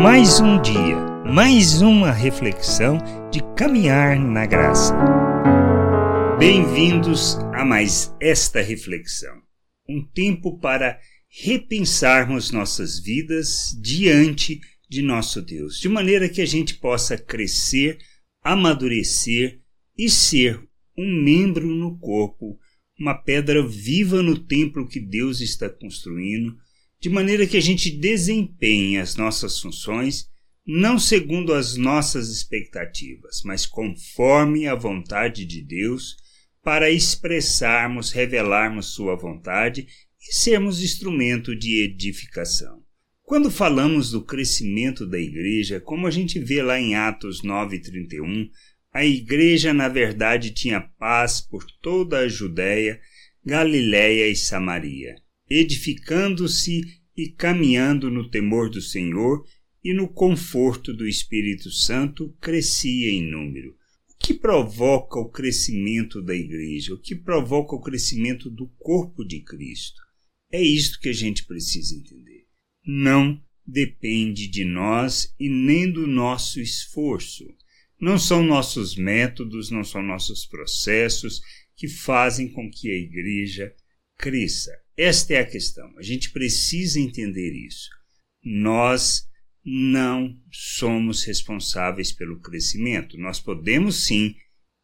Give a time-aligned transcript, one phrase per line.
[0.00, 0.96] Mais um dia,
[1.26, 2.98] mais uma reflexão
[3.32, 4.94] de caminhar na graça.
[6.38, 9.42] Bem-vindos a mais esta reflexão.
[9.88, 16.74] Um tempo para repensarmos nossas vidas diante de nosso Deus, de maneira que a gente
[16.74, 17.98] possa crescer,
[18.44, 19.60] amadurecer
[19.98, 20.62] e ser
[20.96, 22.56] um membro no corpo,
[23.00, 26.56] uma pedra viva no templo que Deus está construindo
[27.00, 30.28] de maneira que a gente desempenhe as nossas funções
[30.70, 36.14] não segundo as nossas expectativas, mas conforme a vontade de Deus,
[36.62, 39.86] para expressarmos, revelarmos Sua vontade
[40.20, 42.82] e sermos instrumento de edificação.
[43.22, 48.50] Quando falamos do crescimento da igreja, como a gente vê lá em Atos 9:31,
[48.92, 53.00] a igreja na verdade tinha paz por toda a Judéia,
[53.42, 55.14] Galiléia e Samaria
[55.50, 56.82] edificando-se
[57.16, 59.44] e caminhando no temor do Senhor
[59.82, 63.76] e no conforto do Espírito Santo, crescia em número.
[64.10, 66.94] O que provoca o crescimento da igreja?
[66.94, 70.00] O que provoca o crescimento do corpo de Cristo?
[70.50, 72.46] É isto que a gente precisa entender.
[72.84, 77.46] Não depende de nós e nem do nosso esforço.
[78.00, 81.40] Não são nossos métodos, não são nossos processos
[81.76, 83.74] que fazem com que a igreja
[84.16, 84.72] cresça.
[84.98, 85.96] Esta é a questão.
[85.96, 87.88] A gente precisa entender isso.
[88.44, 89.28] Nós
[89.64, 93.16] não somos responsáveis pelo crescimento.
[93.16, 94.34] Nós podemos sim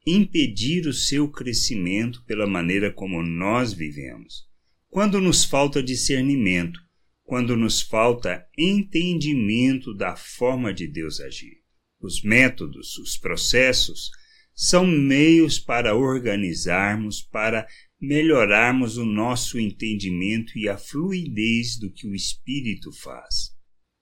[0.07, 4.45] impedir o seu crescimento pela maneira como nós vivemos.
[4.89, 6.79] Quando nos falta discernimento,
[7.25, 11.57] quando nos falta entendimento da forma de Deus agir.
[12.01, 14.11] Os métodos, os processos,
[14.55, 17.67] são meios para organizarmos, para
[18.07, 23.51] melhorarmos o nosso entendimento e a fluidez do que o Espírito faz,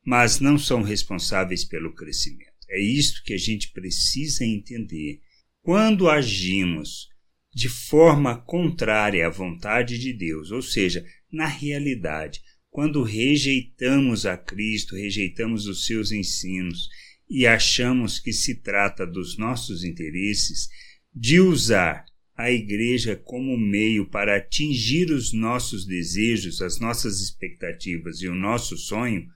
[0.04, 2.52] mas não são responsáveis pelo crescimento.
[2.68, 5.20] É isto que a gente precisa entender.
[5.62, 7.08] Quando agimos
[7.54, 14.96] de forma contrária à vontade de Deus, ou seja, na realidade, quando rejeitamos a Cristo,
[14.96, 16.88] rejeitamos os seus ensinos
[17.28, 20.68] e achamos que se trata dos nossos interesses,
[21.14, 22.06] de usar
[22.36, 28.76] a igreja como meio para atingir os nossos desejos, as nossas expectativas e o nosso
[28.76, 29.26] sonho,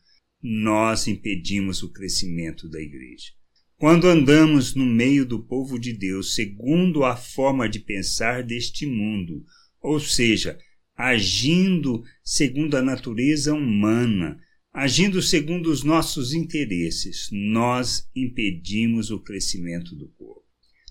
[0.43, 3.33] nós impedimos o crescimento da igreja.
[3.79, 9.45] Quando andamos no meio do povo de Deus segundo a forma de pensar deste mundo,
[9.83, 10.59] ou seja,
[10.97, 14.41] agindo segundo a natureza humana,
[14.73, 20.43] agindo segundo os nossos interesses, nós impedimos o crescimento do povo.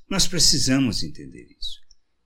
[0.08, 1.85] Nós precisamos entender isso.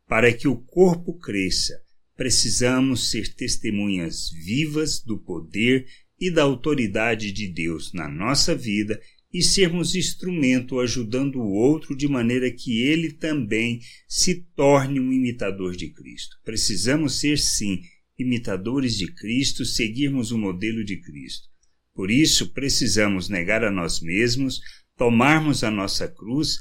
[0.09, 1.79] Para que o corpo cresça,
[2.17, 5.85] precisamos ser testemunhas vivas do poder
[6.19, 8.99] e da autoridade de Deus na nossa vida
[9.31, 15.75] e sermos instrumento ajudando o outro de maneira que ele também se torne um imitador
[15.75, 16.37] de Cristo.
[16.43, 17.79] Precisamos ser, sim,
[18.17, 21.47] imitadores de Cristo, seguirmos o modelo de Cristo.
[21.93, 24.59] Por isso, precisamos negar a nós mesmos,
[24.97, 26.57] tomarmos a nossa cruz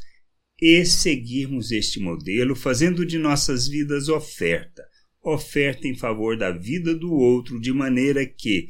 [0.61, 4.85] e seguirmos este modelo, fazendo de nossas vidas oferta,
[5.23, 8.69] oferta em favor da vida do outro, de maneira que,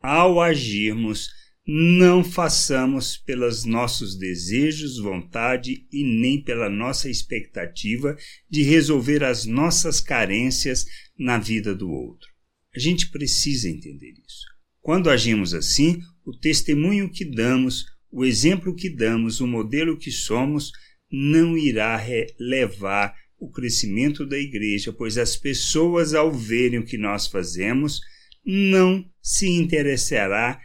[0.00, 1.30] ao agirmos,
[1.66, 8.16] não façamos pelos nossos desejos, vontade e nem pela nossa expectativa
[8.48, 10.84] de resolver as nossas carências
[11.18, 12.28] na vida do outro.
[12.74, 14.46] A gente precisa entender isso.
[14.80, 20.72] Quando agimos assim, o testemunho que damos, o exemplo que damos, o modelo que somos,
[21.10, 22.00] não irá
[22.38, 28.00] levar o crescimento da igreja, pois as pessoas, ao verem o que nós fazemos,
[28.44, 30.60] não se interessará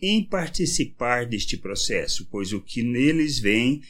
[0.00, 3.82] em participar deste processo, pois o que neles vem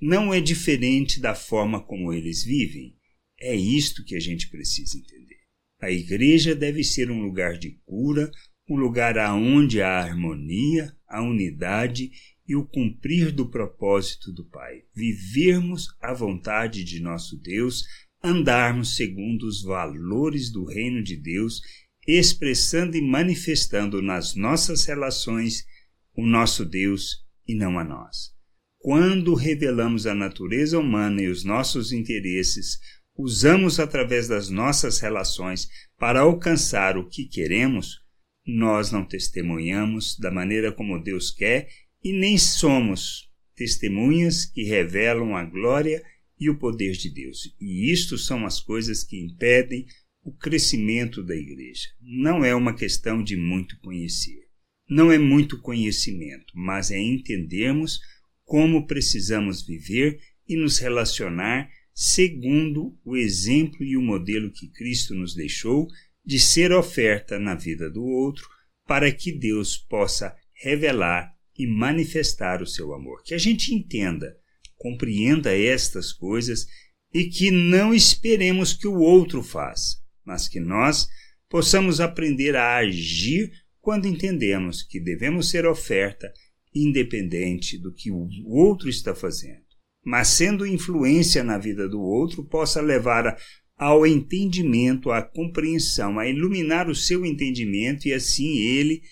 [0.00, 2.94] não é diferente da forma como eles vivem.
[3.38, 5.40] É isto que a gente precisa entender.
[5.80, 8.30] A igreja deve ser um lugar de cura,
[8.68, 12.10] um lugar aonde há harmonia, a unidade
[12.50, 17.84] e o cumprir do propósito do Pai, vivermos a vontade de nosso Deus,
[18.24, 21.60] andarmos segundo os valores do reino de Deus,
[22.04, 25.64] expressando e manifestando nas nossas relações
[26.12, 28.32] o nosso Deus e não a nós.
[28.78, 32.80] Quando revelamos a natureza humana e os nossos interesses,
[33.16, 38.00] usamos através das nossas relações para alcançar o que queremos,
[38.44, 41.68] nós não testemunhamos da maneira como Deus quer
[42.02, 46.02] e nem somos testemunhas que revelam a glória
[46.38, 47.54] e o poder de Deus.
[47.60, 49.86] E isto são as coisas que impedem
[50.22, 51.88] o crescimento da igreja.
[52.00, 54.48] Não é uma questão de muito conhecer.
[54.92, 58.00] não é muito conhecimento, mas é entendermos
[58.44, 60.18] como precisamos viver
[60.48, 65.86] e nos relacionar segundo o exemplo e o modelo que Cristo nos deixou
[66.24, 68.48] de ser oferta na vida do outro,
[68.84, 73.22] para que Deus possa revelar e manifestar o seu amor.
[73.22, 74.34] Que a gente entenda,
[74.76, 76.66] compreenda estas coisas
[77.12, 81.06] e que não esperemos que o outro faça, mas que nós
[81.50, 86.32] possamos aprender a agir quando entendemos que devemos ser oferta
[86.74, 89.64] independente do que o outro está fazendo,
[90.04, 93.36] mas sendo influência na vida do outro, possa levar
[93.76, 99.02] ao entendimento, à compreensão, a iluminar o seu entendimento e assim ele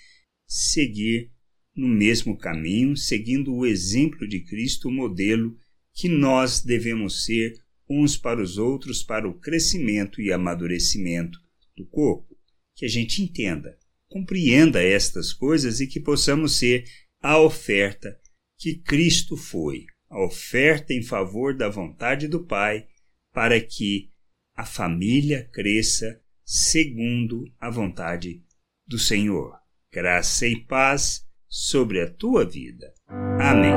[0.46, 1.32] seguir
[1.78, 5.56] no mesmo caminho, seguindo o exemplo de Cristo, o modelo
[5.94, 7.54] que nós devemos ser
[7.88, 11.38] uns para os outros para o crescimento e amadurecimento
[11.76, 12.36] do corpo.
[12.74, 13.78] Que a gente entenda,
[14.08, 16.84] compreenda estas coisas e que possamos ser
[17.22, 18.18] a oferta
[18.58, 22.88] que Cristo foi, a oferta em favor da vontade do Pai,
[23.32, 24.10] para que
[24.56, 28.42] a família cresça segundo a vontade
[28.84, 29.56] do Senhor.
[29.92, 32.92] Graça e paz sobre a tua vida.
[33.40, 33.74] Amém.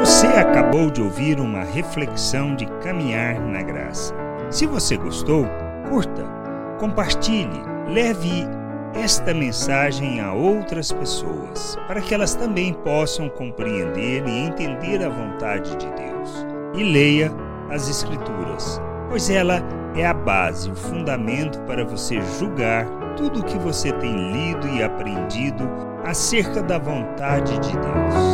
[0.00, 4.14] Você acabou de ouvir uma reflexão de caminhar na graça.
[4.50, 5.46] Se você gostou,
[5.88, 6.24] curta,
[6.78, 8.44] compartilhe, leve
[8.94, 15.74] esta mensagem a outras pessoas, para que elas também possam compreender e entender a vontade
[15.76, 16.46] de Deus.
[16.74, 17.32] E leia
[17.70, 19.62] as Escrituras, pois ela
[19.94, 24.82] é a base, o fundamento para você julgar tudo o que você tem lido e
[24.82, 28.31] aprendido acerca da vontade de Deus.